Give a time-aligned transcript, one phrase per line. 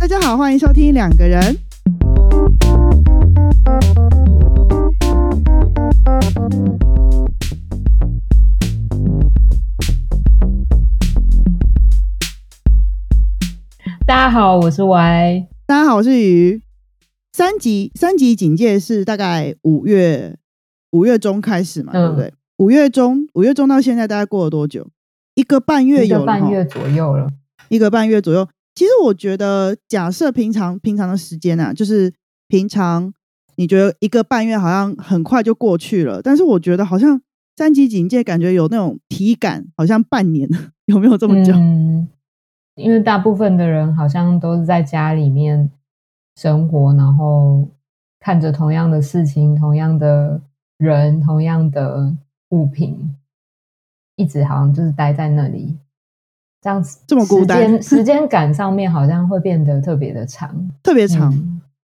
[0.00, 1.58] 大家好，欢迎收听两个人。
[14.06, 15.46] 大家好，我是 Y。
[15.66, 16.62] 大家好，我是鱼。
[17.34, 20.38] 三级三级警戒是大概五月
[20.92, 22.32] 五月中开始嘛，对不对？
[22.56, 24.88] 五月中五月中到现在大概过了多久？
[25.34, 27.28] 一个半月有一个半月左右了。
[27.68, 28.48] 一个半月左右。
[28.80, 32.14] 其实我觉得，假设平常平常的时间啊，就是
[32.48, 33.12] 平常
[33.56, 37.20] 你觉得一个半月好像很快就过去了，但是我觉得好像
[37.58, 40.48] 三级警戒感觉有那种体感，好像半年，
[40.88, 41.52] 有没有这么久？
[41.52, 42.08] 嗯，
[42.76, 45.70] 因为大部分的人好像都是在家里面
[46.36, 47.68] 生活，然后
[48.18, 50.40] 看着同样的事情、同样的
[50.78, 52.16] 人、同样的
[52.48, 53.14] 物品，
[54.16, 55.76] 一直好像就是待在那里。
[56.62, 61.32] 这样子这么孤单，时间感上面好像会变得特别的长，特别长。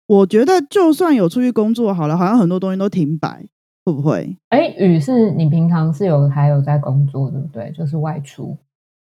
[0.07, 3.47] 我觉得就算有出去工作好了，好像很多东西都停摆，
[3.85, 4.37] 会不会？
[4.49, 7.71] 哎，雨是你平常是有还有在工作，对不对？
[7.77, 8.57] 就是外出。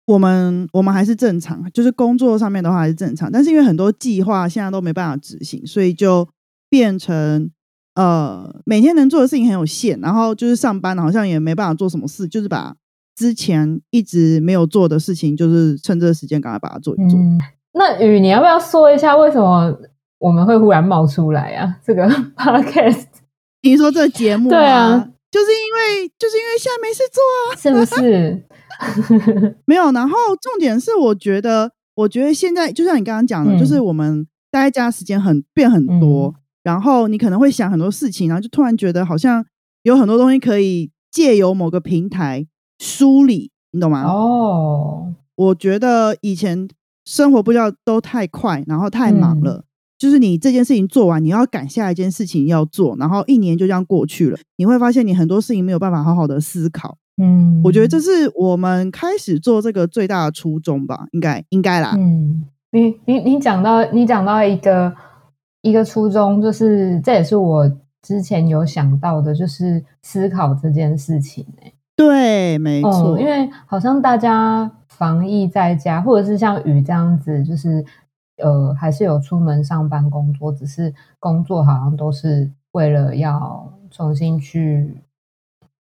[0.06, 6.27] 我们我们还是正常，就是工作上面的话还是正常，但是因为很多计划现在都没办法执行，所以就
[6.70, 7.50] 变成
[7.95, 12.75] 呃每天能做的事情很有限，然后就是上班好像也没办法做什么事，就是把。
[13.14, 17.18] 之前一直没有做的事情，就是趁这个时间赶快把它做一做。
[17.74, 19.74] 那雨，你要不要说一下为什么
[20.18, 21.77] 我们会忽然冒出来啊？
[21.84, 23.05] 这个 podcast，
[23.62, 24.50] 你说这节目？
[24.50, 29.55] 对啊，就是因为就是因为现在没事做啊，是不是？
[29.66, 29.90] 没有。
[29.92, 39.44] 然后重点是，我觉得，我觉得现在就像你刚刚讲的，就是我们待在家时间很变很多，然后你可能会想很多事情，然后就突然觉得好像
[39.83, 42.46] 有很多东西可以借由某个平台。
[42.83, 44.02] 梳理，你懂吗？
[44.02, 46.69] 哦，我觉得以前
[47.05, 49.64] 生活步调都太快，然后太忙了。
[49.97, 54.36] 就是你这件事情做完，你要赶下一件事情要做，然后一年就这样过去了。
[54.56, 56.98] 你会发现你很多事情没有办法好好的思考。
[57.23, 61.95] 嗯，我觉得这是我们开始做这个最大的初衷吧，应该应该啦。
[61.96, 64.92] 嗯，你你你讲到你讲到一个
[65.61, 71.46] 一个初衷，就是这也是我之前有想到的，就是思考这件事情。
[71.62, 71.73] 哎。
[72.02, 77.85] 对，没错，因为好像大家防疫在家，或者是像雨这样子，就是
[78.39, 84.96] 呃，还是有出门上班工作，只是工作好像都是为了要重新去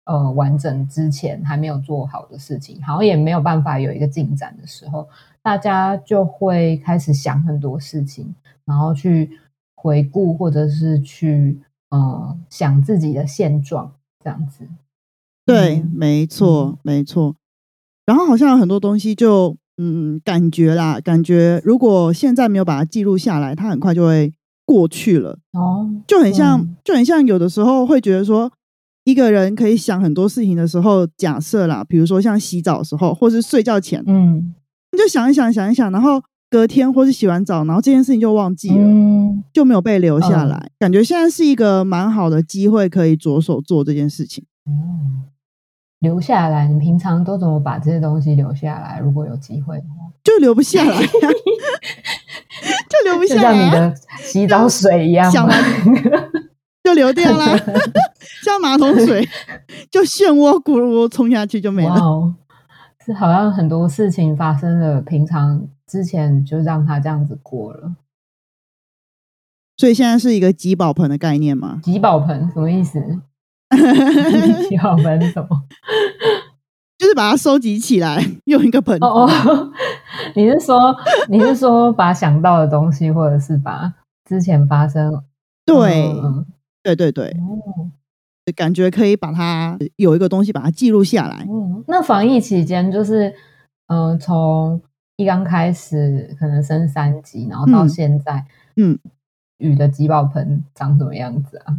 [0.05, 5.07] 呃完整之前还没有做好的事情，好像也没有办法有一个进展的时候，
[5.41, 8.33] 大家就会开始想很多事情，
[8.63, 9.37] 然后去
[9.75, 11.59] 回顾或者是去
[11.89, 13.91] 呃想自己的现状
[14.23, 14.65] 这样子。
[15.45, 17.35] 对，没错，没错。
[18.05, 24.33] 然后好像有很多东西，就嗯，感觉啦，感觉如果现在没有把它记录下来，它很快就会
[24.65, 25.37] 过去了。
[25.53, 28.51] 哦，就很像，就很像有的时候会觉得说，
[29.03, 34.55] 一个人可以想很多事情的时候，假设啦，比如说像洗澡的时候，或是睡觉前，嗯，
[34.91, 38.87] 你就想一想，想一想，然后隔天或是洗完澡，然后这件事情就忘记了，
[39.53, 40.71] 就没有被留下来。
[40.79, 44.43] 感觉现在是一个蛮好的机会，可以着手做这件事情。
[46.05, 48.99] 留下来，你平常都怎么把这些东西留下来？
[48.99, 51.11] 如果有机会的话，就留不下来， 就
[53.05, 55.31] 留不下来，像你的洗澡水一样，
[56.83, 57.57] 就流掉了，
[58.45, 59.27] 像马桶水，
[59.89, 62.35] 就漩涡咕噜冲下去就没了。
[63.03, 67.95] 是好像很多事情发生了，平常之前就让它这样子过了。
[69.77, 71.79] 所以现在是一个集宝盆的概念吗？
[71.83, 72.99] 集宝盆什么意思？
[74.69, 75.63] 集宝盆是什么？
[76.97, 78.97] 就是把它收集起来， 用一个盆。
[79.01, 79.71] 哦哦，
[80.35, 80.95] 你是说
[81.27, 83.93] 你是说把想到的东西，或者是把
[84.29, 85.23] 之前发生？
[85.65, 86.11] 对，
[86.83, 87.91] 对对对，哦
[88.55, 91.45] 感觉可以把它有一个东西把它记录下来。
[91.49, 93.33] 嗯，那防疫期间，就是
[93.87, 94.79] 嗯，从
[95.17, 98.45] 一刚开始可能升三级，然后到现在，
[98.77, 98.97] 嗯，
[99.57, 101.75] 雨的集宝盆长什么样子啊？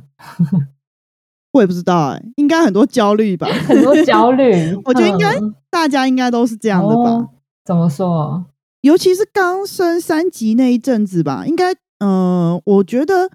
[1.57, 3.47] 我也不知道哎，应该很多焦虑吧？
[3.67, 4.53] 很多焦虑，
[4.85, 5.35] 我觉得应该
[5.71, 7.29] 大家应该都是这样的吧？
[7.65, 8.45] 怎么说？
[8.83, 13.31] 尤其是刚升三级那一阵子吧，应该，嗯，我觉得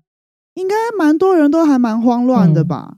[0.53, 2.95] 应该蛮多人都还蛮慌乱的吧？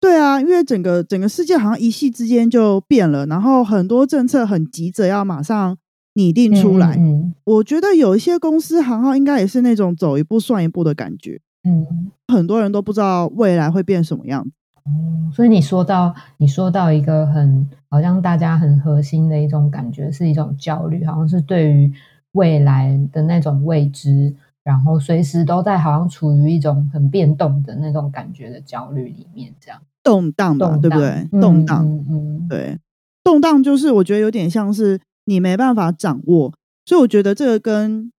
[0.00, 5.76] 对啊，因为整个整个世界好像一夕之间就变了，然后很多政策很急着要马上
[6.12, 7.00] 拟定出来。
[7.44, 11.40] 我觉得有一些公司行号应该也是那种走一步算一步的感觉。
[11.64, 14.50] 嗯，很多人都不知道未来会变什么样子。
[14.84, 21.92] 哦，所以你说到你说到一个很好像大家很核心的一种感觉，是一种焦虑，好像是对于
[22.32, 29.80] 未来的那种未知，然后随时都在好像处于一种很变动的那种感觉的焦虑里面，这样。
[30.02, 31.26] 动荡吧，对不对？
[31.40, 32.78] 动荡，嗯，对，
[33.22, 36.52] 动荡就是我觉得有点像是你没办法掌握，
[36.84, 38.12] 所以我觉得这个跟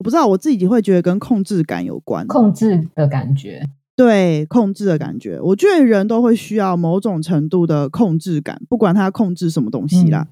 [0.00, 3.62] 我不知道我自己会觉得跟控制感有关，控制的感觉。
[3.94, 10.28] 对控制的感觉，我觉得人都会需要某种程度的控制感，不管他控制什么东西啦，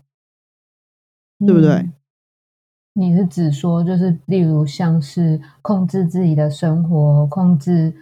[1.47, 1.91] 对不对？
[2.94, 7.93] 你是指说，就是例如像是控制自己的生活，控制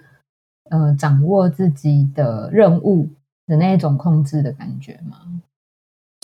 [0.70, 3.08] 呃掌握自己的任务
[3.48, 5.42] 的那一种控制的感觉吗？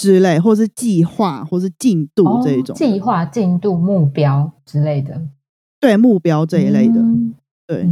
[0.02, 5.22] 之类，或是计划，或是进度这一种计划、进度、目标之类的，
[5.78, 7.00] 对目标这一类的，
[7.66, 7.88] 对。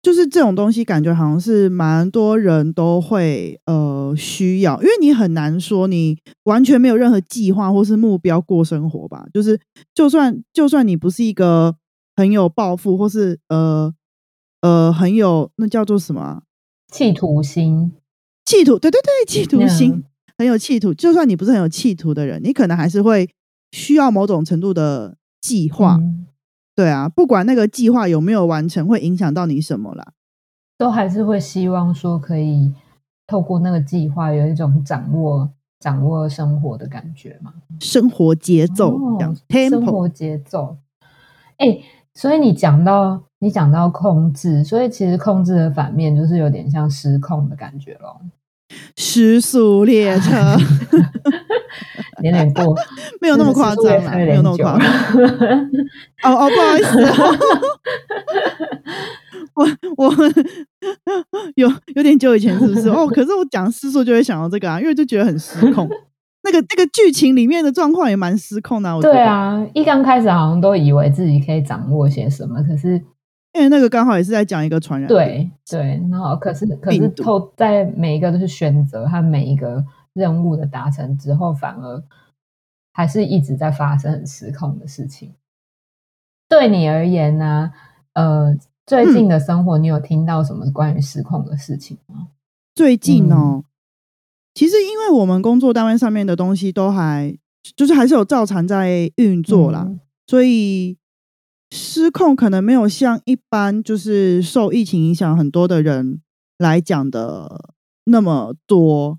[0.00, 9.26] 就是这种东西，感觉好像是蛮多人都会呃需要，因为你很难说你完全没有任何计划或是目标过生活吧。
[9.32, 9.60] 就是
[9.94, 11.76] 就算就算你不是一个
[12.16, 13.94] 很有抱负或是呃
[14.62, 16.42] 呃很有那叫做什么
[16.92, 17.92] 企图心，
[18.44, 20.02] 企图对对对企图心
[20.42, 20.92] 很有企图。
[20.92, 23.30] 就算你不是很有企图的人，你可能还是会
[23.70, 25.98] 需要某种程度的计划。
[26.74, 30.12] 对啊，不管那个计划有没有完成，会影响到你什么啦，
[30.78, 32.72] 都还是会希望说可以
[33.26, 39.36] 透过那个计划有一种掌握掌握生活的感觉嘛，生活节奏这样，
[39.68, 40.78] 生活节奏。
[41.58, 41.78] 哎，
[42.14, 48.20] 所以你讲到你讲到控制，所以其实控制的反面就是有点像失控的感觉咯。
[48.96, 50.56] 失速列车，
[52.22, 52.74] 有点过，
[53.20, 54.86] 没有那么夸张了，没有那么夸张。
[56.24, 56.98] 哦哦，不好意思，
[59.54, 59.66] 我
[59.96, 60.14] 我
[61.56, 62.88] 有有点久以前是不是？
[62.90, 65.88] 哦，可是我讲失速就会想到这个啊，因为就觉得很失控。
[66.44, 69.00] 那个那个剧情里面的状况也蛮失控的。
[69.00, 73.00] 对啊，一刚开始好像都以为自己可以掌握些什么，可是。
[73.54, 79.84] 因为那个刚好也是在讲一个传染，对对，然后可是可是透在每一个都是选择和每一个
[80.14, 82.02] 任务的达成之后，反而
[82.94, 85.34] 还是一直在发生很失控的事情。
[86.48, 87.72] 对你而言呢？
[88.14, 88.56] 呃，
[88.86, 92.28] 最近的生活，你有听到什么关于失控的事情吗？
[92.74, 93.64] 最近哦，
[94.54, 97.36] 其实因为我们工作单位上面的东西都还
[97.76, 99.90] 就是还是有照常在运作啦，
[100.26, 100.96] 所以。
[101.74, 106.20] 失控可能没有像一般就是受疫情影响很多的人
[106.58, 107.70] 来讲的
[108.04, 109.18] 那么多，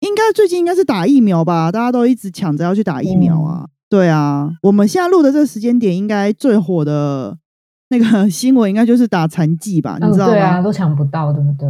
[0.00, 3.68] 应该最近应该是打疫苗吧，大家都一直抢着要去打疫苗啊。
[3.88, 7.38] 对啊，我们现在录的这个时间点，应该最火的
[7.90, 9.96] 那个 新闻应该就是打残疾吧？
[10.02, 10.32] 你知道吗？
[10.32, 11.68] 对啊，都抢不到，对不对？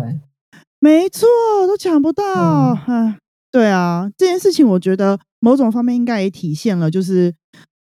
[0.81, 1.29] 没错，
[1.67, 2.73] 都抢不到。
[2.87, 3.19] 哎，
[3.53, 7.35] 对啊，这件事情我觉得某种方面应该也体现了，就是。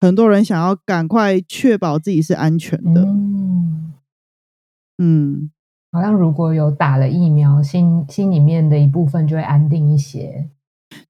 [0.01, 3.03] 很多人想要赶快确保自己是安全的。
[3.03, 3.95] 嗯，
[4.99, 5.51] 嗯，
[5.91, 10.51] 好像如果有打了疫苗，心心里面的一部分就会安定一些。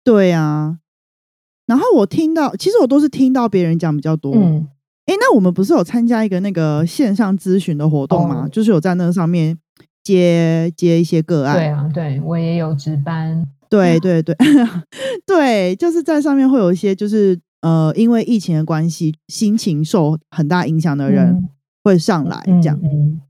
[0.04, 0.78] 对啊。
[1.66, 4.32] 然后我听到，其实我都是听到别人讲比较多。
[4.36, 4.68] 嗯。
[5.06, 8.48] 哎，那我们不是有参加一个那个线上咨询的活动吗？
[8.50, 9.58] 就是有在那上面
[10.04, 11.56] 接接一些个案。
[11.56, 13.44] 对啊，对我也有值班。
[13.68, 14.36] 对对 对，
[15.26, 17.40] 对，就是在上面会有一些就是。
[17.62, 21.48] 呃，因为疫情的关系，心情受很大影响的人
[21.82, 22.78] 会上来这样，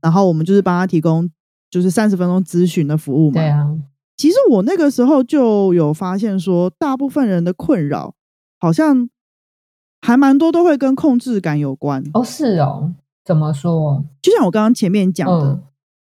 [0.01, 1.29] 然后我们就是帮他提供
[1.71, 3.41] 就是三十分钟咨询的服务嘛。
[3.41, 3.75] 对啊，
[4.15, 8.13] 其实我那个时候就有发现说，大部分人的困扰
[8.59, 9.09] 好像
[10.01, 12.03] 还蛮多都会跟控制感有关。
[12.13, 12.93] 哦，是哦，
[13.23, 14.03] 怎么说？
[14.21, 15.61] 就像我刚刚前面讲的，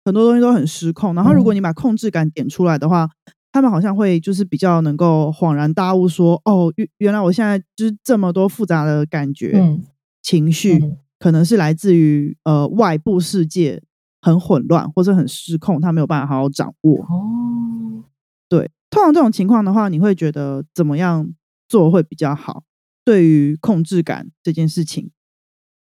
[0.04, 3.10] 很多东西都很失控，然后如果你把控制感点出来的话。
[3.56, 9.80] 他们好像会就是比较能够恍然大悟，说：“哦，原原来我现在就是这么多复杂的感觉、
[10.22, 10.78] 情绪，
[11.18, 13.82] 可能是来自于呃外部世界
[14.20, 18.04] 很混乱或者很失控，他没有办法好好掌握。”哦，
[18.46, 21.32] 对，通常这种情况的话，你会觉得怎么样
[21.66, 22.64] 做会比较好？
[23.06, 25.10] 对于控制感这件事情，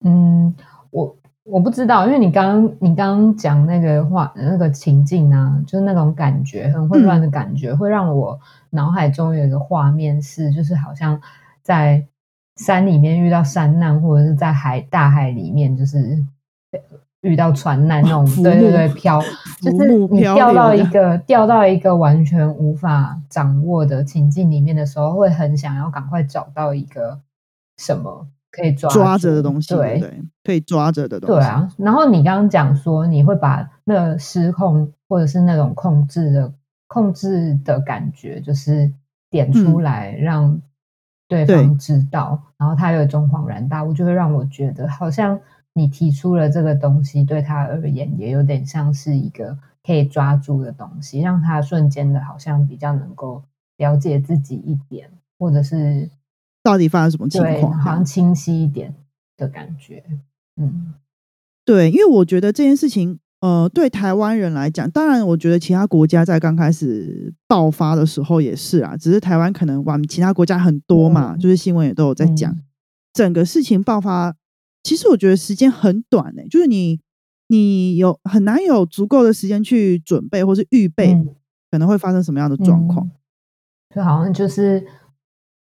[0.04, 0.54] 嗯，
[0.92, 1.18] 我。
[1.50, 8.38] 我不知道，因为你刚刚你刚刚讲那个话那个情境啊，就是那种感觉很混乱的感觉，会让我
[8.70, 11.18] 脑海中有一个画面是，就是好像
[11.62, 12.04] 在
[12.56, 16.22] 山里面遇到山难，或者是在海大海里面就是
[17.22, 19.20] 遇到船难那种，对对对，漂
[19.62, 27.18] 就是你掉到一个掉到一个完全无法掌握的情境里面的时候，会很想要赶快找到一个
[27.78, 28.26] 什么。
[28.50, 31.34] 可以抓抓着的东西，对，可以抓着的东西。
[31.34, 36.52] 对啊，然后你刚刚讲说，你会把那个失控或者是那种控制的
[36.86, 38.92] 控制的感觉，就是
[39.30, 40.60] 点出来，让
[41.28, 45.38] 对方知道，然后他有一种恍然大悟，就会让我觉得好像
[45.74, 53.42] 你提出了这个东西，对他而言也有点像是一个可以抓住的东西，让他瞬间的好像比较能够
[53.76, 56.08] 了解自己一点，或者是
[56.68, 58.94] 到底发生什么情况，好像清晰一点
[59.36, 60.04] 的感觉。
[60.56, 60.92] 嗯，
[61.64, 63.18] 对，因为我觉得这件事情。
[63.40, 72.52] 呃，对台湾人来讲，当然，我觉得其他国家在刚开始爆发的时候也是啊，只是台湾可能往其他国家很多嘛，就是新闻也都有在讲。
[73.12, 74.34] 整个事情爆发，
[74.82, 76.98] 其实我觉得时间很短诶，就是你
[77.46, 81.14] 你有很难有足够的时间去准备或是预备
[81.70, 83.08] 可能会发生什么样的状况，
[83.94, 84.84] 就好像就是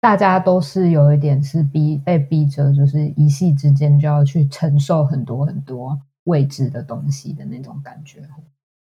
[0.06, 5.98] 大家都是有一点是逼被逼着，就是一夕之间就要去承受很多很多。
[6.26, 8.20] 未知的东西的那种感觉，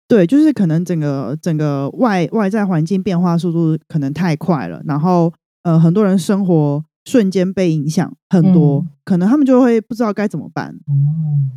[0.08, 10.76] 对，就是可能整个整个外外在环境变化速度可能太快了，然后呃，很多人生活瞬间被影响很多，可能他们就会不知道该怎么办。
[10.88, 11.50] 嗯，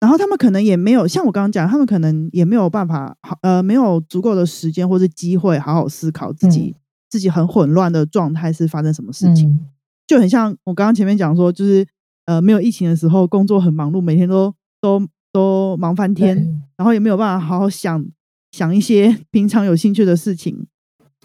[0.00, 6.74] 然后他们可能也没有像我刚刚讲，他们可能也没有办法好呃，没有足够的时间或是机会好好思考自己
[7.14, 9.60] 自己很混乱的状态是发生什么事情，
[10.04, 11.86] 就很像我刚刚前面讲说，就是
[12.26, 15.06] 呃，没有疫情的时候，工作很忙碌，每天都都。
[15.34, 18.06] 都忙翻天，然后也没有办法好好想
[18.52, 20.68] 想一些 平常有兴趣的事情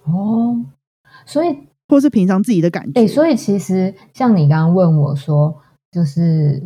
[0.06, 0.66] 哦，
[1.28, 1.56] 所以
[1.88, 3.00] 或是平常自己的感觉。
[3.00, 5.56] 哎，所以其实像你刚刚问我说，
[5.92, 6.60] 就是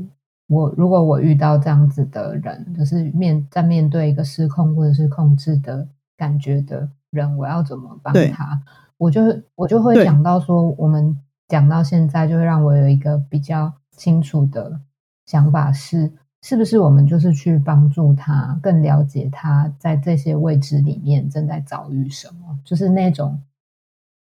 [0.47, 8.61] 我如果我遇到这样子的人，就是面在面对一个失控或者是控制的感觉的人，我要怎么帮他？
[8.97, 9.21] 我就
[9.55, 14.79] 我就会讲到说，我们讲到现在，就会让我有一个比较清楚的
[15.25, 16.11] 想法是。
[16.45, 22.59] 是不是我们就是去帮助他，更了解他在这些位置里面正在遭遇什么？
[22.65, 23.41] 就是那种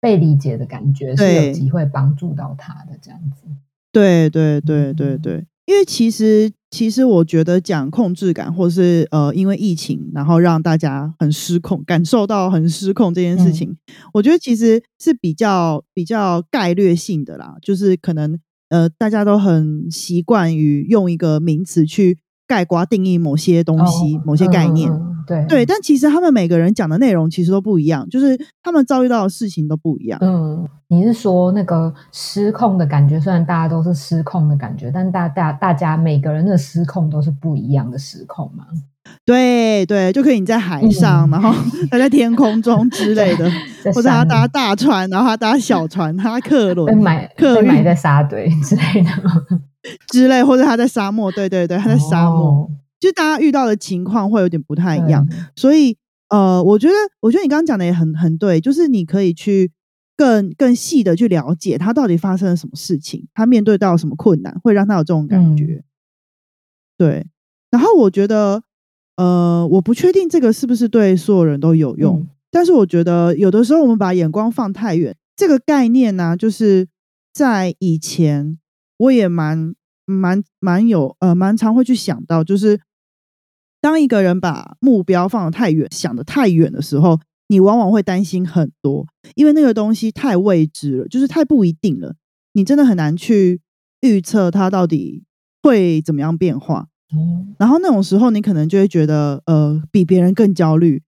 [0.00, 3.46] 被理解的感觉，是有机会帮助到他的这样子。
[3.92, 13.75] 对对对对对，因为其实其实我觉得讲控制感，或是呃因为疫情，然后让大家很失控，感受到很失控这件事情，
[14.12, 18.38] 我觉得其实是比较比较概略性的啦，就是可能。
[18.68, 24.91] 呃，大家都很习惯于用一个名词去概括定义某些东西、某些概念，
[25.26, 25.67] 对对。
[25.67, 30.19] 但其实他们每个人讲的内容其实都不一样，就是他们遭遇到的事情都不一样。
[30.23, 33.19] 嗯，你是说那个失控的感觉？
[33.19, 38.67] 虽然大家都是失控的感觉，但大大大家每个人的失控都是不一样的失控吗？
[39.25, 41.53] 对对，就可以你在海上，然后
[41.91, 43.51] 他在天空中之类的，
[43.93, 49.11] 或者他搭大船，然后他搭小船，他客轮买客埋在沙堆之类的
[50.13, 52.71] 之类，或者他在沙漠，对对对，他在沙漠，
[53.01, 55.27] 就大家遇到的情况会有点不太一样。
[55.57, 55.97] 所以
[56.29, 59.73] 呃，我觉得我觉得你刚刚讲的也很很对，就是你可以去
[60.17, 65.83] 更更细的去了解他到底发生了什么事情，他面对到什么困难，会让他有这种感觉。
[66.97, 67.27] 对，
[67.73, 68.63] 然后我觉得。
[69.16, 76.87] 呃，我不确定这个是不是对所有人都有用，但是我觉得有的时候我们把眼光放太远，这个概念呢，就是
[77.32, 78.58] 在以前
[78.99, 82.80] 我也蛮蛮蛮有呃蛮常会去想到，就是
[83.80, 87.18] 当一个人把目标放得太远，想得太远的时候，
[87.49, 92.14] 你往往会担心很多，因为那个东西太未知了，就是太不一定了，
[92.52, 93.61] 你真的很难去
[94.00, 95.25] 预测它到底
[95.62, 96.88] 会怎么样变化。
[97.59, 101.03] 然后那种时候，你可能就会觉得，呃，比别人更焦虑。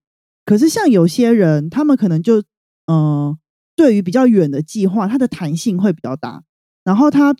[0.45, 2.41] 可是像有些人，他们可能就，
[2.87, 3.37] 呃，
[3.75, 6.43] 对于比较远的计划，它的弹性会比较大，
[6.83, 7.35] 然后他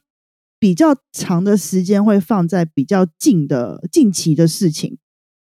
[0.59, 4.97] 比较长的时间会放在比较近的近期的事情，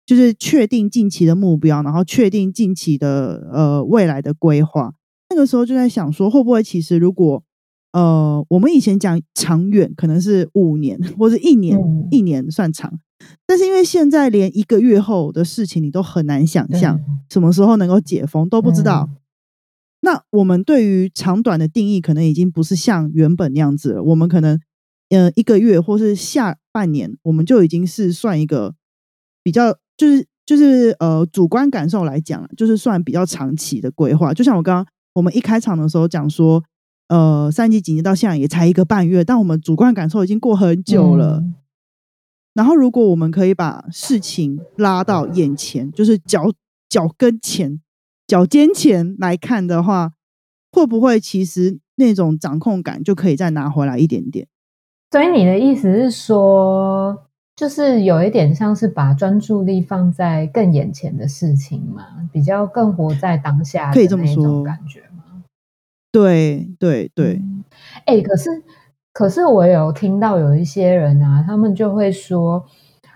[0.07, 4.95] 就是确定近期的目标，然后确定近期的呃未来的规划。
[5.31, 7.43] 那个时候就在想说，会不会其实如果。
[7.93, 13.01] 呃，我们以前讲长远可能是五年或者一年，一年算长，
[13.47, 19.09] 但是因为现在连一个月后的事情你都很难想象，什么时候能够解封都不知道。
[20.01, 24.03] 那我们对于长短的定义可能已经不是像原本那样子了。
[24.03, 24.61] 我们可能
[25.11, 28.75] 呃一个月或是下半年，我们就已经是算一个
[29.43, 34.33] 比较，就是就是呃主观感受来讲，就是算比较长期的规划。
[34.33, 36.63] 就像我刚刚我们一开场的时候讲说。
[37.11, 41.43] 呃，三级警戒到现在也才一个半月，但我们主观感受已经过很久了。
[42.55, 46.53] 然后，如果我们可以把事情拉到眼前，就是脚
[46.89, 47.81] 脚跟前、
[48.27, 50.13] 脚尖前来看的话，
[50.73, 54.49] 会不会其实那种掌控感就可以再拿回来一点点？
[55.11, 57.27] 所以你的意思是说，
[57.57, 64.63] 就是有一点像是把专注力放在更眼前的事情嘛，比较更活在当下，可以这么说。
[64.63, 65.45] 感觉吗。
[66.11, 67.41] 对对对，
[68.07, 68.51] 哎，可是
[69.19, 72.65] 可是我有听到有一些人啊，他们就会说，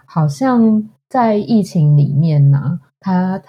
[0.05, 3.41] 好像在疫情里面呢，他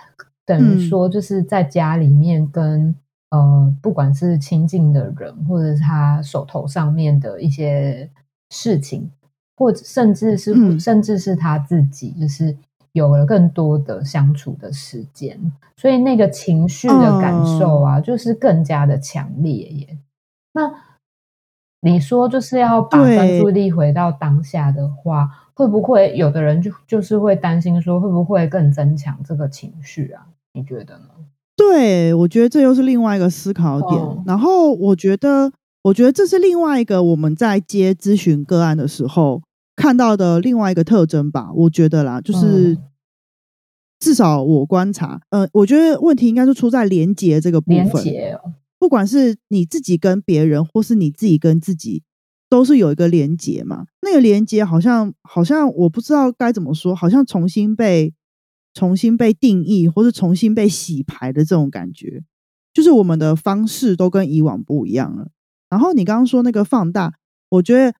[0.46, 2.96] 等于说就是在家里面跟
[3.32, 8.08] 呃，不管是亲近的人，或者是他手头上面的一些
[8.52, 9.10] 事情，
[9.58, 12.56] 或者甚至是甚至是他自己，就是。
[12.92, 15.36] 有了更多的相处的时间，
[15.78, 19.98] 所以那个情绪的感受啊，就是更加的强烈耶。
[20.54, 20.72] 那
[21.84, 30.25] 你说就是要把专注力回到当下的话，会不会有的人就就是会担心说，会不会更增强这个情绪啊？
[30.54, 31.06] 你觉得呢？
[31.56, 34.24] 对，我觉得这又是另外一个思考点。
[34.25, 35.52] 然后我觉得，
[35.84, 39.42] 我觉得这是另外一个我们在接咨询个案的时候。
[39.75, 42.78] 看到的另外一个特征吧，我觉得啦，就是
[44.00, 48.04] 至少我观察，呃，我觉得问题应该是出在连接这个部分。
[48.84, 52.04] 不管是你自己跟别人，或是你自己跟自己，
[52.50, 53.86] 都是有一个连接嘛。
[54.02, 58.13] 那个连接好像好像我不知道该怎么说，好像重新被
[58.74, 62.24] 重新被定义，或是重新被洗牌的这种感觉，
[62.74, 65.30] 就是我们的方式都跟以往不一样了。
[65.70, 67.13] 然后你刚刚说那个放大，
[67.52, 67.96] 我觉得。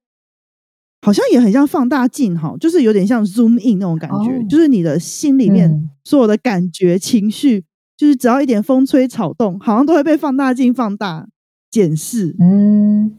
[1.02, 7.66] 好像也很像放大镜哈，就是有点像 zoom in 那种感觉，就是你的心里面所有的感觉、情绪，
[8.04, 11.30] 就是只要一点风吹草动，好像都会被放大镜放大
[11.72, 13.18] 检视，嗯，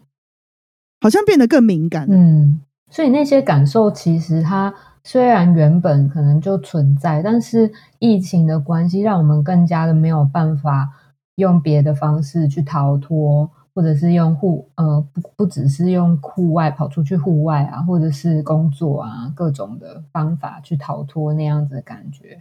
[1.01, 2.61] 好像变得更敏感，嗯，
[2.91, 10.91] 所以那些感受其实它虽然原本可能就存在，但是疫情的关系，让我们更加的没有办法
[11.37, 13.51] 用别的方式去逃脱。
[13.77, 22.41] 或者是用户呃不不只是用户外跑出去户外啊，或者是工作啊各种的方法去逃脱那样子的感觉。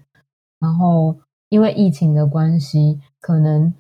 [0.60, 1.18] 然后
[1.54, 3.72] 因为疫情的关系，可能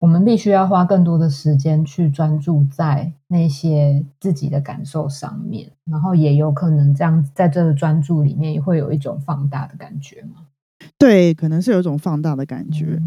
[0.00, 10.42] 我们必须要花更多的时间去专注在那些自己的感受上面，然后也有可能这样在这个专注里面也会有一种放大的感觉嘛。
[10.98, 13.00] 对，可能是有一种放大的感觉。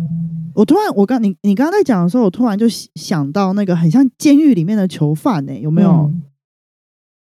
[0.55, 6.11] 我突然，我刚你你刚刚在讲的时候，我突然就想到那个很像监狱里面的囚犯呢，有没有？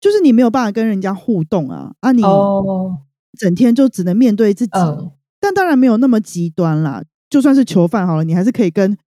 [0.02, 2.22] 就是你没有办法跟人家互动啊，啊，你
[3.38, 4.74] 整天就只能面对自己。
[5.40, 8.98] 但当然没有那么极端啦，就算是囚犯好了，你还是可以跟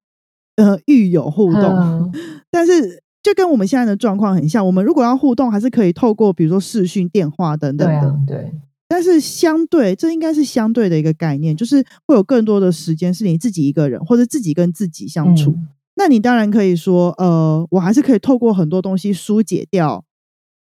[0.57, 2.13] 呃狱友互动。
[2.51, 8.19] 但是就跟我们现在的状况很像，我们如果要互动，还是可以透过比如说视讯、电话等等的。
[8.27, 8.53] 对。
[8.89, 15.57] 但是相对，这应该是相对的一个概念，就是会有更多的时间是你自己一个人，或者自己跟自己相处。
[15.95, 20.05] 那你当然可以说，呃，我还是可以透过很多东西疏解掉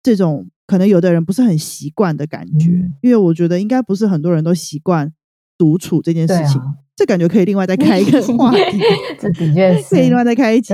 [0.02, 5.14] 这种可能有的人不是很习惯的感觉，因为我觉得应该不是很多人都习惯
[5.58, 6.62] 独处这件事情。
[6.96, 8.80] 这感觉可以另外再开 一个话题，
[9.20, 10.74] 这的确是可以另外再开一集，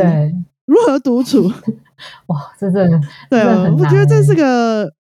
[0.66, 1.52] 如何独处？
[2.28, 4.94] 哇，这真的对啊，我觉得这是个。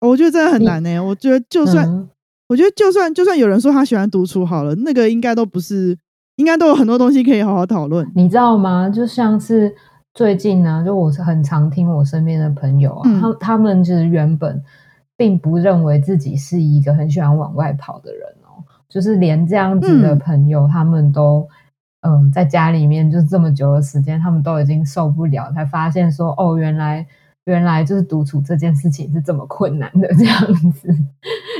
[0.00, 0.98] 我觉得真的很难呢。
[0.98, 2.08] 我觉得就算，
[2.48, 5.94] 我觉得就算就算有人说他喜欢独处好了，那个应该都不是，
[6.36, 8.10] 应该都有很多东西可以好好讨论。
[8.14, 8.88] 你知道吗？
[8.88, 9.70] 就像是
[10.14, 14.62] 最近呢，就我是很常听我身边的朋友啊，他他们就是原本
[15.18, 18.39] 并不认为自己是一个很喜欢往外跑的人哦，
[18.90, 21.48] 就是连这样子的朋友，他们都
[22.02, 27.06] 嗯在家里面就这么久的时间，他们都已经受不了，才发现说哦，原来。
[27.46, 30.88] 原来就是独处这件事情是这么困难的， 这样子，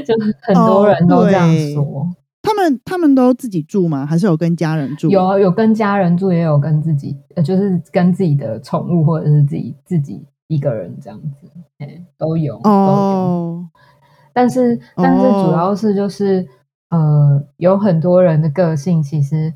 [0.07, 2.07] 就很多人都这样说。
[2.43, 4.05] 他们他们都自己住吗？
[4.05, 5.09] 还是有跟家人住？
[5.09, 13.67] 有有跟家人住，也有跟自己，呃，就是跟自己的宠物或者是自己自己一个人这样子，哎，都有哦。
[14.33, 16.47] 但是但是主要是就是
[16.91, 19.53] 呃，有很多人的个性其实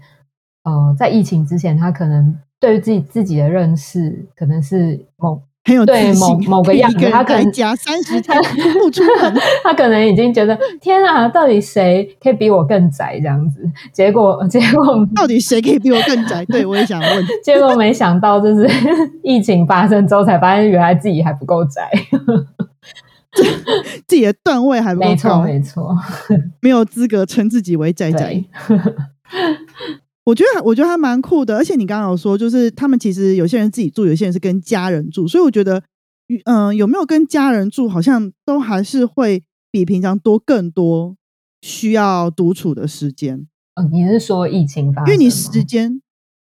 [0.65, 5.43] 呃，在疫情之前，他可能对于自己自己的认识可能是某。
[5.67, 8.39] 很有对某某个样子，他可能加三十天
[8.83, 13.67] 不出门， 他可能已经觉得天啊，到底谁可以比我更宅这样子？
[13.91, 16.45] 结果结果到底谁可以比我更宅？
[16.53, 17.11] 对我也想问。
[17.43, 18.69] 结果没想到，就是
[19.23, 21.91] 疫情发生之后，才发现原来自己还不够宅，
[24.07, 25.97] 自己的段位还不够高，没错没错，
[26.63, 28.45] 没有资格称自己为仔仔。
[30.25, 31.57] 我觉得，我觉得还蛮酷的。
[31.57, 35.29] 而且你刚刚有说，就是他们其实有些人自己住，有些人是跟家人住。
[35.29, 35.83] 所以我觉得，
[36.47, 41.17] 嗯，有没有跟家人住，好像都还是会比平常多更多
[41.61, 43.47] 需要独处的时间。
[43.75, 45.05] 嗯，你是说疫情发？
[45.05, 46.01] 因为你时间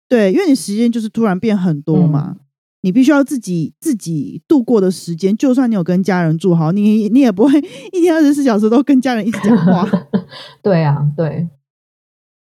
[0.08, 2.38] 对，因为你时间就是突然变很多嘛，
[2.82, 5.36] 你必须要自己自己度过的时间。
[5.36, 7.58] 就算你有跟家人住好，你你也不会
[7.92, 9.88] 一天二十四小时都跟家人一直讲话。
[10.62, 11.48] 对啊，对。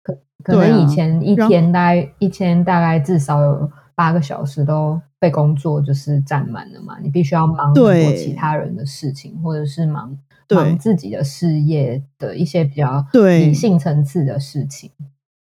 [0.04, 10.18] 可可能以前一天大概一天大概至少有八个小时都被工作就是占满了嘛，你必须要忙很多其他人的事情，或者是忙
[10.50, 14.92] 忙自己的事业的一些比较理性层次的事情。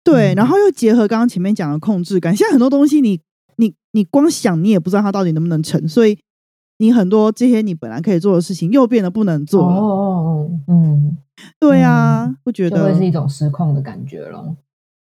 [0.03, 3.21] 对，然后又结合刚刚前面讲的控制感，现在很多东西你
[3.57, 6.17] 你你光想你也不知道它到底能不能成，所以
[6.77, 9.75] 你很多这些你本来可以做的事情又变得不能做了。
[9.75, 11.17] 哦哦哦，嗯，
[11.59, 14.55] 对啊，不觉得会是一种失控的感觉咯。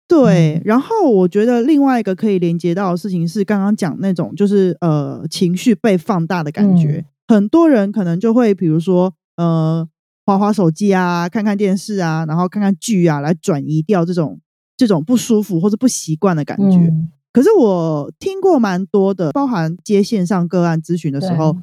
[0.07, 9.87] 对，然后我觉得另外一个可以连接到的事情是刚刚讲那种就是呃情绪被放大的感觉，很多人可能就会比如说呃
[10.25, 14.39] 滑滑手机啊，看看电视啊，然后看看剧啊，来转移掉这种。
[14.77, 16.93] 这种不舒服或者不习惯的感觉，
[17.35, 21.57] 可是我听过蛮多的，包含接线上个案咨询的时候，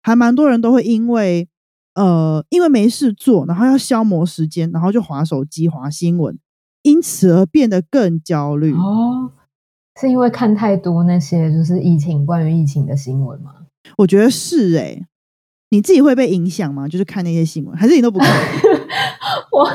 [0.00, 1.48] 还蛮多人都会因为
[1.96, 6.38] 呃，因为没事做，然后要消磨时间，然后就划手机、划新闻，
[6.82, 8.72] 因此而变得更焦虑。
[8.72, 9.32] 哦，
[10.00, 13.50] 是因为看太多那些就是疫情关于疫情的新闻吗？
[13.96, 15.08] 我觉得是哎，
[15.70, 16.86] 你自己会被影响吗？
[16.86, 18.28] 就是看那些新闻，还是你都不看？
[19.50, 19.68] 我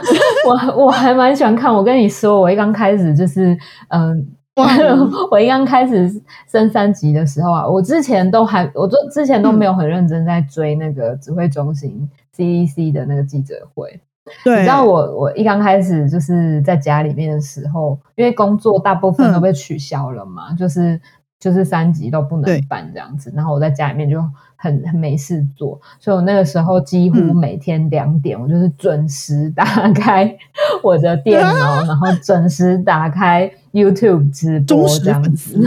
[0.48, 1.74] 我我还蛮喜欢看。
[1.74, 3.58] 我跟你说，我一刚开始就是
[3.90, 4.28] 嗯，
[5.32, 6.10] 我一刚开始
[6.50, 14.00] 升三级的时候啊，我之前都还，我都之前都没有很认真在追那个指挥中心 CEC 的那个记者会。
[14.44, 21.00] 对，你知道我我一刚开始就是在家里面的时候，因为工作大部分都被取消了嘛，就是
[21.42, 24.24] 就是三级都不能办这样子，然后我在家里面就。
[24.64, 30.38] 很很没事做，所以我那个时候几乎每天两点，我就是准时打开
[30.84, 35.60] 我的电脑，然后准时打开 YouTube 直播这样子。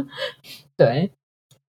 [0.76, 1.10] 对，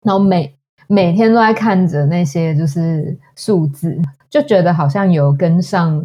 [0.02, 0.56] 然后每
[0.88, 3.96] 每天都在看着那些就是数字，
[4.28, 6.04] 就觉得好像有跟上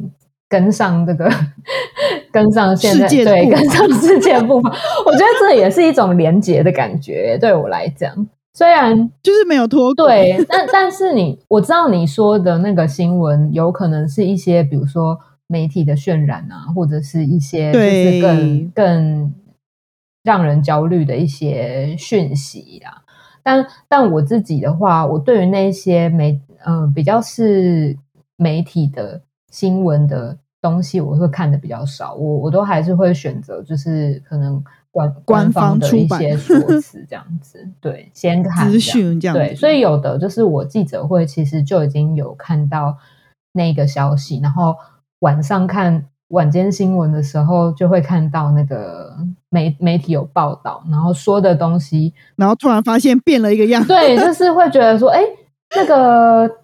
[0.51, 1.31] 跟上这个
[2.29, 4.69] 跟上现在对跟上世界步伐。
[5.07, 8.13] 我觉得这也是一种连结的感觉，对我来讲。
[8.53, 19.33] 虽然就是没有脱对，但但是你我知道你说的那个新闻，有可能是一些比如说媒体的渲染啊，或者是一些就是更更
[20.21, 22.99] 让人焦虑的一些讯息啊。
[23.41, 27.97] 但但我自己的话，我对于那些媒呃比较是
[28.35, 32.15] 媒体的新闻的东西，我会看的比较少。
[32.15, 34.63] 我我都还是会选择就是可能。
[34.93, 42.97] 官官方的一些说辞 这样子，对，先看资讯这样，对，所以有的就是我记者会其实就已经有看到
[43.53, 44.75] 那个消息，然后
[45.19, 49.15] 晚上看晚间新闻的时候就会看到那个
[49.47, 55.21] 媒媒体有报道，然后说的东西，然后突然发现变了一个样，对，就是会觉得说，哎，
[55.73, 56.57] 那个。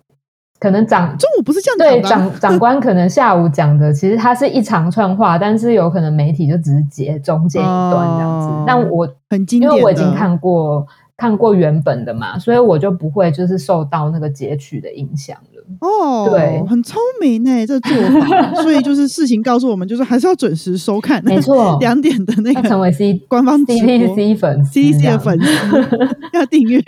[0.59, 8.47] 可能长中午不是这样对长长官可能下午讲的，其实它是一长串话，但是有可能媒体就只是截中间一段这样子。
[8.65, 10.85] 但我很经典，因为我已经看过
[11.17, 15.58] 看过原本的嘛，所以我就不会就是受到那个截取的影响了。
[15.82, 18.53] 哦，对，很聪明哎，这做法。
[18.63, 25.47] 所以就是事情告诉我们，就是还是要准时收看，没错， 两点的那个成为 C 官方 C T C 粉 C C 的粉丝。
[26.34, 26.82] 要订阅，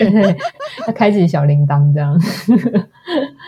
[0.88, 2.18] 要开启小铃铛这样。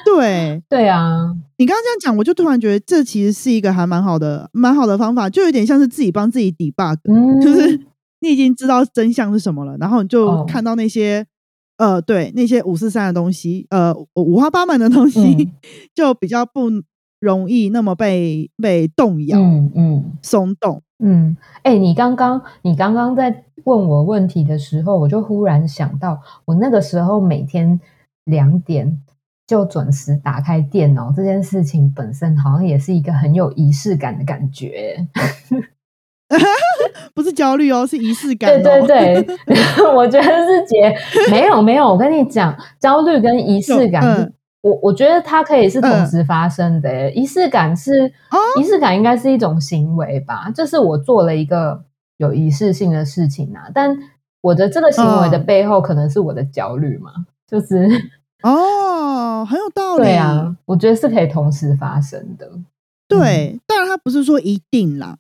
[0.03, 0.61] 对。
[0.67, 6.97] 对啊，你刚刚这样讲，我就突然觉得这其实是一个还蛮好的、蛮好的方法，就有点像是自己帮自己 debug，
[7.41, 7.79] 就是
[8.21, 11.25] 你已经知道真相是什么了，然后你就看到那些
[11.77, 15.51] 呃，对那些五四三的东西，呃，五花八门的东西，
[15.93, 16.69] 就比较不
[17.19, 27.79] 容易那么被被动摇，嗯嗯，松动，嗯，哎，你刚刚你刚刚在问我问题的时候，我就忽然想到，我那个时候每天
[28.25, 29.01] 两点。
[29.47, 35.05] 就准时打开电脑这件事情本身，好像也是一个很有仪式感的感觉。
[37.13, 38.49] 不是焦虑哦，是仪式感。
[38.61, 39.37] 对对对，
[39.95, 40.95] 我觉得是姐
[41.29, 41.87] 没有没有。
[41.87, 47.11] 我跟你讲，焦虑跟仪式感，我我觉得它可以是同时发生的。
[47.11, 48.11] 仪式感是
[48.59, 50.49] 仪式感，应该是一种行为吧？
[50.55, 51.83] 就是我做了一个
[52.17, 53.97] 有仪式性的事情啊，但
[54.41, 57.11] 我的这个行为的背后，可能是我的焦虑嘛？
[57.47, 57.87] 就是。
[58.43, 60.03] 哦，很有道理。
[60.03, 62.49] 对啊，我觉得是可以同时发生的。
[63.07, 65.17] 对，当然它不是说一定啦，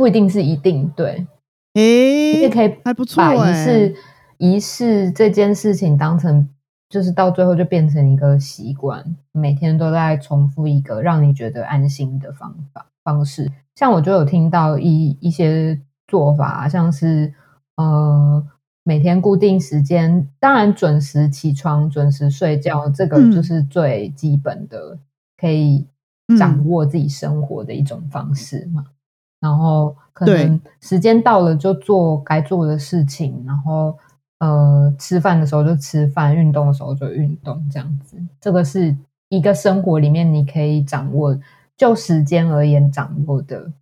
[0.00, 0.90] 不一定是一定。
[0.96, 1.26] 对，
[1.74, 3.22] 哎，也可以还不错。
[3.22, 3.94] 把仪式
[4.38, 6.48] 仪式这件事情当成，
[6.88, 13.52] 就是到最后就变成一个习惯，每天都在重复一个让你觉得安心的方法方式。
[13.74, 17.34] 像我就有听到一一些做法，像是
[17.76, 18.42] 呃。
[18.82, 24.98] 每天固定时间，当然准时起床、准时睡觉，这个就是最基本的，
[25.36, 25.86] 可以
[26.36, 28.86] 掌握自己生活的一种方式嘛。
[29.40, 33.96] 然后可能时间到了就做该做的事情，然后
[34.38, 38.16] 呃，吃饭的时候就吃饭，运动的时候就运动，这样子。
[38.40, 38.96] 这个是
[39.28, 41.38] 一个生活里面你可以掌握，
[41.76, 43.72] 就时间而言掌握的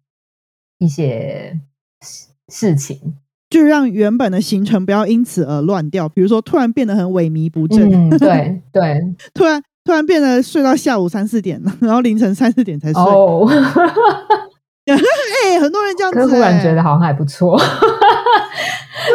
[0.78, 1.58] 一些
[2.00, 3.16] 事事情，
[3.50, 6.08] 就让原本的行程不要因此而乱掉。
[6.08, 13.00] 比如说，突然变得很萎靡不振，嗯，对 对， 突然突然变得睡到下午三四点，然后凌晨三四点才睡。
[13.00, 13.48] 哦，
[15.48, 17.58] 哎，很多人这样子，忽然觉得好像还不错。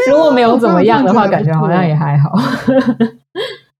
[0.09, 2.31] 如果没有怎么样的话，感觉好像也还好。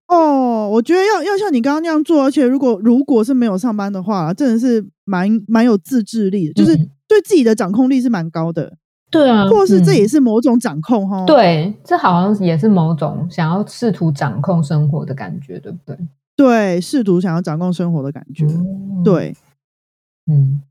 [0.08, 6.76] 哦，我觉得要要像你刚刚那样做，而且如果如果是没有上班的话，真的是蛮蛮有自制力的，就是
[7.08, 8.74] 对自己的掌控力是蛮高的。
[9.10, 11.24] 对啊，或是这也是某种掌控哈。
[11.26, 15.98] 对，这好像也是某种想要试图掌控生活的感觉，对不对？
[16.36, 18.46] 对，试图想要掌控生活的感觉。
[19.04, 19.36] 对，
[20.32, 20.62] 嗯。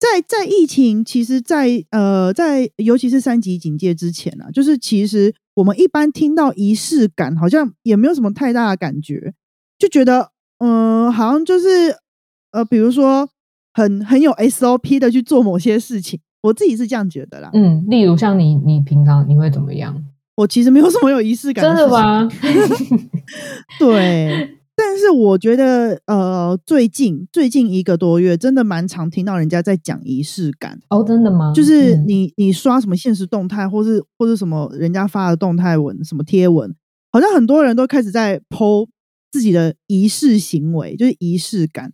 [0.00, 9.34] 在在疫情，其实，在呃，在尤其是三级警戒之前啊，就是其实我们一般听到仪式感，好像也没有什么太大的感觉，
[9.78, 11.94] 就觉得嗯，好像就是
[12.52, 13.28] 呃，比如说
[13.74, 17.50] 很很有 SOP 的去做某些事情，我自己是这样觉得啦。
[17.52, 20.02] 嗯，例如像你，你平常你会怎么样？
[20.36, 22.26] 我其实没有什么有仪式感，真的吗？
[23.78, 24.56] 对。
[24.82, 31.52] 但是我觉得，呃，最近最近一个多月，真的蛮常听到人家在讲仪式感哦，真的吗？
[31.54, 36.74] 就是你你刷什么现实动态，或是或是什么人家发的动态文，什么贴文，
[37.12, 38.88] 好像很多人都开始在剖
[39.30, 41.92] 自己的仪式行为，就是仪式感。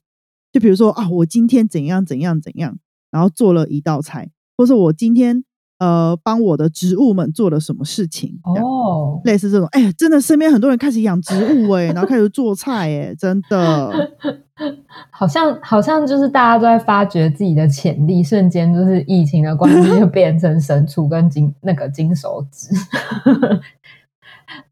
[0.53, 2.79] 就比如说啊，我今天怎样怎样怎样，
[3.11, 5.45] 然后做了一道菜，或是我今天。
[5.79, 8.41] 呃，帮我的植物们做了什么事情？
[8.45, 14.11] 哦，类似这种，哎，真的身边很多人开始养植物，哎，然后开始做菜，哎，真的，
[15.11, 22.69] 好像好像就是大家都在发掘自己的潜力，瞬间就是疫情的关系，就 变成神厨跟金那个金手指，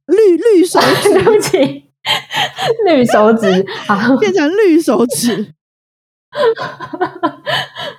[0.07, 1.85] 绿绿手指， 对不起，
[2.87, 5.53] 绿手指，好，变成绿手指。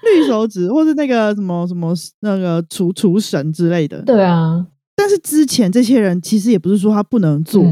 [0.05, 4.01] 绿手指，或是那个什么什么那个厨厨神之类的。
[4.03, 4.65] 对啊，
[4.95, 7.63] 但是之前这些人其实也不是说他不能做，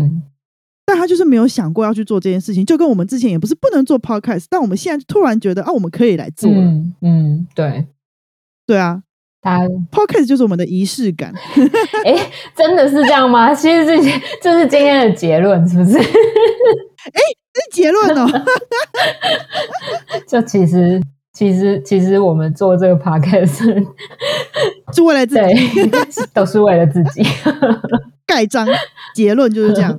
[0.86, 2.66] 但他就是没有想过要去做这件事情。
[2.66, 6.62] 就跟我们之前也不是不能做 podcast，但我们现在突然觉得啊，我们可以来做了。
[7.02, 7.88] 嗯，对，
[8.68, 9.02] 对啊，
[9.42, 11.34] 他 podcast 就是我们的仪式感。
[12.04, 13.54] 哎，真的是这样吗？
[13.54, 13.98] 其实这
[14.42, 15.98] 这是今天的结论，是不是？
[15.98, 17.22] 哎。
[17.56, 18.28] 是结论哦，
[20.28, 21.00] 就其实
[21.34, 23.86] 其实其实我们做这个 podcast
[24.94, 27.24] 是为了自己， 都是为了自己
[28.28, 28.68] 盖章。
[29.16, 29.96] 结论就是这样。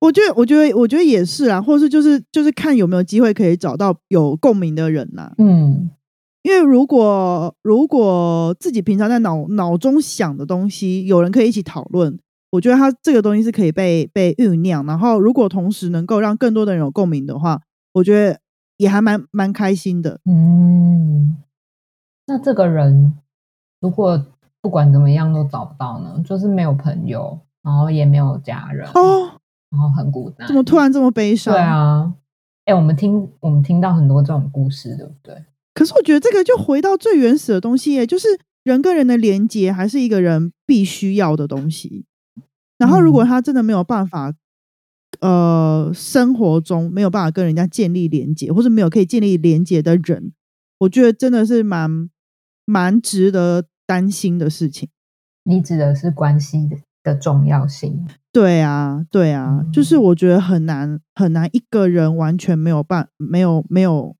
[0.00, 5.32] 我觉得，我觉得，我觉得也是啊，或是就是就是看有没有机会可以找到有共鸣的人呐。
[5.38, 5.90] 嗯，
[6.42, 12.18] 因为如果如果自己平常在脑脑中想的东西，有人可以一起讨论。
[12.50, 17.60] 我觉得它这个东西是可以被被酝酿，然后如果同时能够让更多的人有共鸣的话，
[17.94, 18.38] 我觉得
[18.76, 20.20] 也还蛮蛮开心的。
[20.24, 21.36] 嗯，
[22.26, 23.14] 那这个人
[23.80, 24.24] 如果
[24.60, 26.22] 不管怎么样都找不到呢？
[26.24, 30.46] 就是没有朋友，然后也没有家人哦，然后很孤单。
[30.48, 31.54] 怎么突然这么悲伤？
[31.54, 32.14] 对啊，
[32.64, 35.44] 哎，我们听我们听到很多这种故事，对不对？
[35.74, 38.28] 可是我觉得这个就回到最原始的东西，耶，就是
[38.64, 42.06] 人跟人的连接，还是一个人必须要的东西。
[42.78, 44.34] 然后，如果他真的没有办法，
[45.20, 50.32] 呃，生活中没有办法跟人家建立连接，或者没有可以建立连接的人，
[50.78, 52.10] 我觉得真的是蛮
[52.64, 54.88] 蛮值得担心的事情。
[55.44, 58.06] 你指的是关系的的重要性？
[58.32, 64.16] 对啊，对啊，就是我觉得很难很难，一个人完全没有办没有没有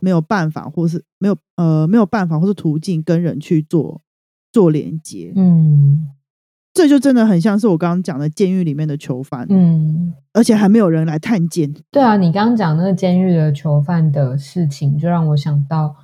[0.00, 4.02] 没有办法，或是没有呃没有办法，或是途径跟人去做
[4.52, 5.32] 做连接。
[5.34, 6.10] 嗯。
[6.76, 11.72] 这就真的很像是我刚刚讲的监狱里面的囚犯，嗯，而且还没有人来探监。
[11.90, 15.96] 对啊，你刚刚讲那个监狱的囚犯的事情，就让我想到，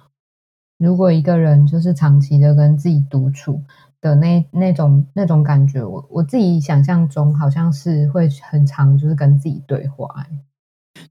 [0.79, 3.61] 如果一个人就是长期的跟自己独处
[4.01, 10.27] 的那那种那种感觉，我我自己想象中好像是会很长，就是跟自己对话。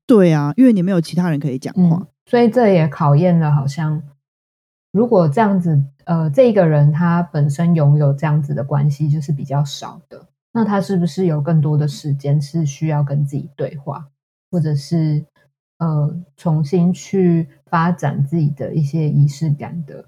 [0.08, 4.02] 对啊，因为你没有其他人可以讲话，所以这也考验了，好像
[4.92, 5.84] 如果这样子。
[6.06, 14.10] 呃，这个人他本身拥有这样子的关系就是比较少的，那他是不是有更多的时间是需要跟自己对话，
[14.50, 15.24] 或者是
[15.78, 20.04] 呃重新去发展自己的一些仪式感的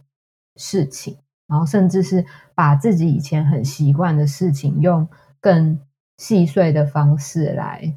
[0.58, 1.15] 事情，
[1.48, 5.08] 然后甚至是把自己以前很习惯的事情用
[5.39, 5.80] 更
[6.17, 7.96] 细碎的方式来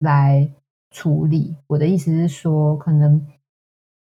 [0.00, 0.48] 来
[0.90, 1.56] 处理。
[1.66, 3.26] 我的意思是说，可能。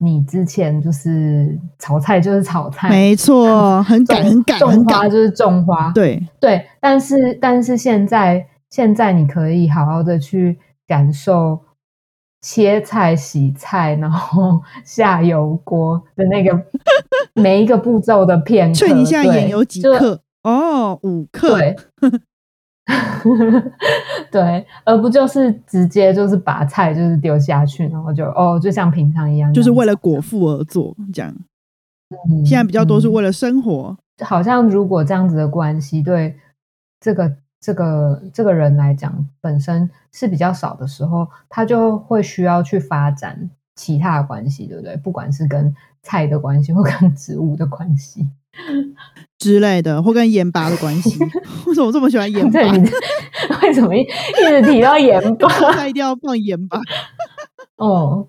[0.01, 6.65] 你之前就是炒菜就是炒菜，没错， 很赶很赶，种花就是种花，对对。
[6.79, 10.57] 但是但是现在现在你可以好好的去
[10.87, 11.59] 感受
[12.41, 16.57] 切菜、洗菜，然后 下油锅的那个
[17.35, 18.75] 每一个步骤的片刻。
[18.75, 20.21] 所以你现在对盐有几克？
[20.43, 21.57] 哦，五克。
[21.57, 21.75] 对，
[24.31, 31.33] 对，而不就是直接就是把菜就是丢下去，然后就哦，就像平常一样，就是为了果腹而做，这样。
[32.11, 33.95] 嗯现在比较多是嗯为了生活。
[34.21, 36.35] 好像如果这样子的关系对
[36.99, 44.97] 这个这个这个人来讲本身是比较少的时候，他就会需要去发展其他的关系，对不对？
[44.97, 48.27] 不管是跟菜的关系或跟植物的关系。
[49.37, 51.17] 之类的，或跟盐巴的关系。
[51.67, 52.59] 为什么我这么喜欢盐巴？
[53.63, 55.47] 为什么一一直提到盐巴？
[55.49, 56.79] 做菜一定要放盐巴，
[57.77, 58.27] 哦，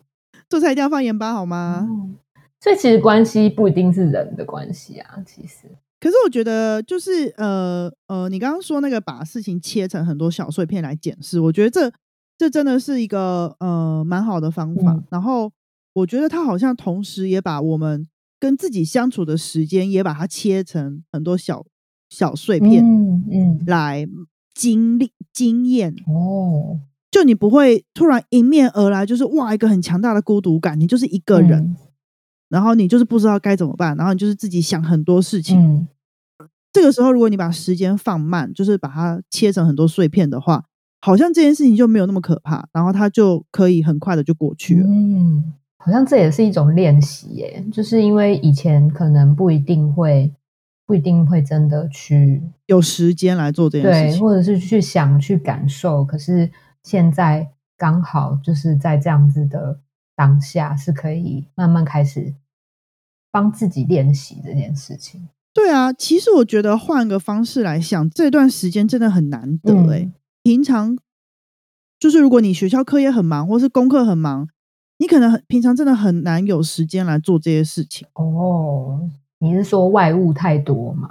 [0.48, 1.86] 做菜一定要放盐巴好吗？
[1.88, 2.16] 嗯
[2.62, 5.66] 所以其实关系不一定是人的关系啊，其实，
[5.98, 11.90] 可是我觉得，就是呃呃，你刚刚说那个把事情切成很多小碎片来检视，我觉得这
[12.36, 14.92] 这真的是一个呃蛮好的方法。
[14.92, 15.50] 嗯然后
[15.94, 18.06] 我觉得他好像同时也把我们
[18.40, 21.64] 跟自己相处的时间也把它切成很多小
[22.08, 24.08] 小碎片嗯嗯，来
[24.54, 25.94] 经历经验。
[26.08, 31.76] 哦，就你不会突然迎面而来，就是哇一个很强大的孤独感，你就是一个人，嗯
[32.48, 35.56] 然后你就是不知道该怎么办，然后你就是自己想很多事情。
[35.60, 35.86] 嗯
[36.72, 40.64] 这个时候，如果你把时间放慢，就是把它切成很多碎片的话，
[41.00, 44.86] 好像这件事情就没有那么可怕，然后它就可以很快的就过去了。
[44.86, 50.30] 嗯，好像这也是一种练习耶，就是因为以前可能不一定会，
[50.86, 56.50] 不一定会真的去有时间来做这件，事情，或者是去想去感受，可是
[56.82, 59.80] 现在刚好就是在这样子的
[60.14, 62.34] 当下，是可以慢慢开始
[63.32, 65.28] 帮自己练习这件事情。
[65.54, 69.88] 对啊，其实我觉得换个方式来想，这段时间真的很难得嗯。
[69.88, 70.12] 哎、
[70.42, 70.98] 平常
[71.98, 74.48] 就是如果你学校课业很忙，或是功课很忙，
[75.00, 78.06] 你可能很平常真的很难有时间来做这些事情。
[78.12, 79.00] 哦，
[79.38, 81.08] 你是说外物太多吗？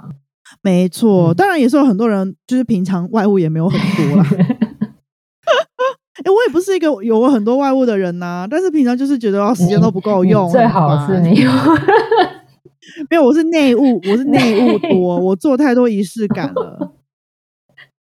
[0.62, 4.26] 没错，嗯当然也是有很多人就是平常外物也没有很多啦。
[6.22, 11.30] 哎、我也不是一个有很多外物的人呐、但是平常就是觉得哦，时间都不够你用，最好是你
[13.10, 16.89] 没有，我是内务，我是内务多，我做太多仪式感了。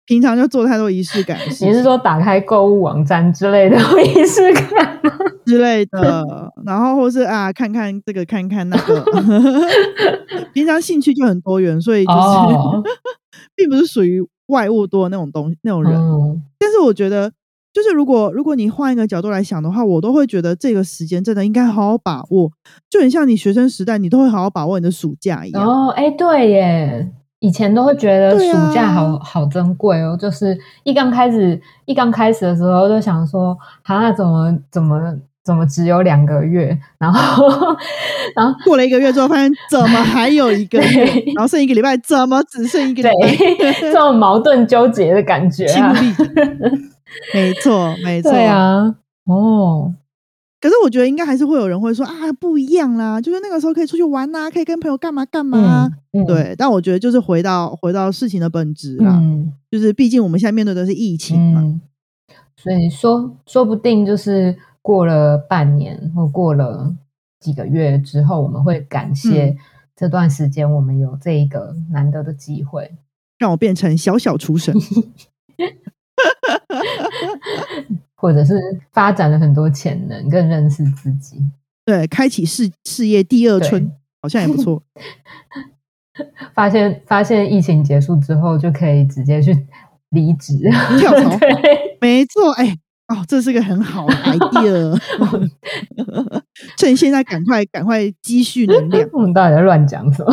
[0.06, 5.10] 平常就做太多仪式感你是说打开购物网站之类的 仪式感吗？
[5.46, 6.24] 之类的，
[6.64, 9.04] 然后或是啊，看看这个，看看那个。
[10.52, 12.82] 平常兴趣就很多元，所以就是、哦
[13.54, 15.92] 并不是属于外物多的那种东那种人。
[15.94, 17.30] 嗯但是我觉得，
[17.72, 22.50] 就是如果如果你换一个角度来想的话，我都会觉得这个时间真的应该好好把握，
[22.88, 25.64] 就很像你学生时代，你都会好好把握你的暑假一样。
[25.66, 34.96] 哦，哎，对耶，以前都会觉得暑假好、好珍贵哦，就是一刚开始一刚开始的时候就想说，啊，怎么怎么
[35.44, 37.48] 怎么只有两个月，然后
[38.36, 43.72] 然后过了一个月之后，发现怎么还有一个月， 然后剩一个礼拜，怎么只剩一个礼拜？
[43.80, 45.92] 这种矛盾纠结的感觉啊，
[47.34, 48.30] 没错，没错。
[48.30, 48.94] 对啊，
[49.26, 49.92] 哦，
[50.62, 55.90] 可是我觉得应该还是会有人会说啊，不一样啦，就是那个时候可以出去玩呐、可以跟朋友干嘛干嘛。
[56.12, 61.80] 嗯，嗯，对，但我觉得就是回到回到事情的本质啦，嗯就是毕竟我们现在面对的是疫情嘛，嗯，
[62.56, 66.94] 所以说说不定就是过了半年或过了
[67.40, 69.58] 几个月之后，我们会感谢嗯
[69.96, 72.88] 这段时间我们有这一个难得的机会。
[73.36, 74.72] 让我变成小小厨神。
[78.22, 78.54] 或者是
[78.92, 81.38] 发展了很多潜能，更认识自己。
[81.84, 84.80] 对，开启事事业第二春，好像也不错。
[86.54, 89.66] 发现发现疫情结束之后，就可以直接去
[90.10, 90.54] 离职
[91.00, 95.00] 跳槽 对，没错，哎、哦，这是个很好的 idea。
[96.78, 99.08] 趁现在赶快赶快积蓄能量。
[99.12, 100.32] 我们到底在乱讲什么？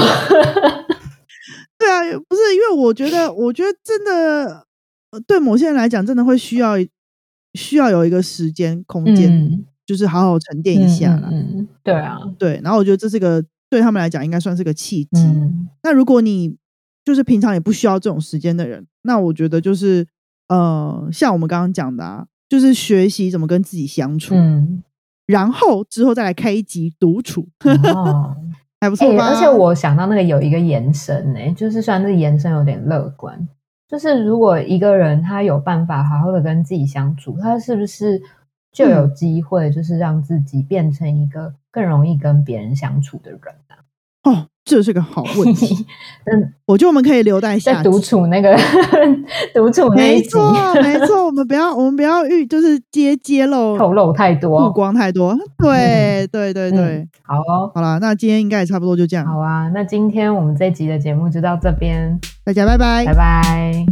[1.80, 4.68] 对啊，不是因为我觉得，我觉得真的
[5.10, 6.76] 呃对某些人来讲，真的会需要
[7.54, 11.30] 需要有一个时间空间，嗯，就是好好沉淀一下啦。
[11.32, 15.24] 嗯，嗯对啊，对，然后我觉得这是个对他们来讲应该算是个契机。
[15.24, 16.56] 嗯那如果你
[17.06, 20.06] 就是平常也不需要这种时间的人，那我觉得就是
[20.50, 24.84] 呃，像我们刚刚讲的啊，就是学习怎么跟自己相处，嗯，
[25.26, 28.36] 然后之后再来开一集独处，哦。
[28.82, 29.26] 还不欸错吧？
[29.28, 33.38] 而且我想到那个有一个延伸呢、就是虽然这个延伸有点乐观，
[33.90, 38.22] 就是如果一个人他有办法好好的跟自己相处，他是不是
[38.72, 43.82] 就有嗯机会，就是让自己变成一个更容易跟别人相处的人啊？
[44.24, 45.86] 哦，这是个好问题。
[46.32, 48.56] 嗯，我觉得我们可以留待下在独处那个
[49.56, 54.74] 独处那一集，没错，没错，我们不要，我们不要遇，就是揭揭露、透露太多曝多。
[54.74, 55.36] 光太多。
[55.58, 57.10] 对，对，对，对嗯。
[57.24, 62.20] 好哦，好了，那今天应该也差不多就这样，好啊，那今天我们这集的节目就到这边，
[62.50, 63.14] 大家拜拜拜。
[63.14, 63.86] 拜。